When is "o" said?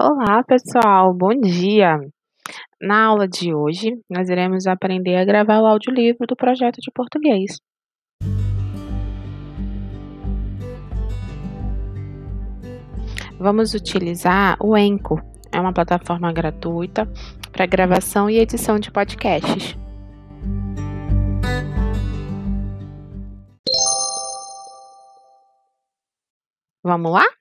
5.60-5.66, 14.60-14.76